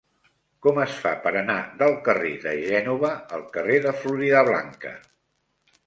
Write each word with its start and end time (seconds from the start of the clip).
Com 0.65 0.79
es 0.85 0.95
fa 1.01 1.11
per 1.25 1.33
anar 1.41 1.57
del 1.83 1.95
carrer 2.09 2.33
de 2.47 2.55
Gènova 2.63 3.13
al 3.39 3.47
carrer 3.59 3.79
de 3.87 3.97
Floridablanca? 4.03 4.99